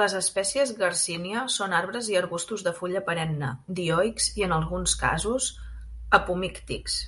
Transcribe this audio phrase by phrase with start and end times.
[0.00, 5.48] Les espècies "Garcinia" són arbres i arbustos de fulla perenne, dioics i en alguns casos,
[6.22, 7.00] apomíctics.